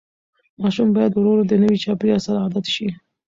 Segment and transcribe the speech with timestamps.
[0.61, 2.87] ماشوم باید ورو ورو د نوي چاپېریال سره عادت شي.